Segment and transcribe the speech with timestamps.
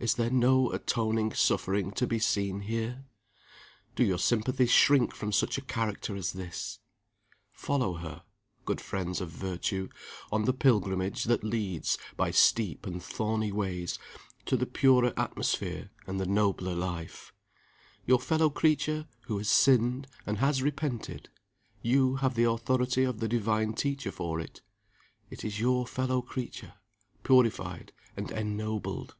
[0.00, 3.04] Is there no atoning suffering to be seen here?
[3.96, 6.78] Do your sympathies shrink from such a character as this?
[7.50, 8.22] Follow her,
[8.64, 9.88] good friends of virtue,
[10.30, 13.98] on the pilgrimage that leads, by steep and thorny ways,
[14.46, 17.32] to the purer atmosphere and the nobler life.
[18.06, 21.28] Your fellow creature, who has sinned and has repented
[21.82, 24.60] you have the authority of the Divine Teacher for it
[25.28, 26.74] is your fellow creature,
[27.24, 29.16] purified and ennobled.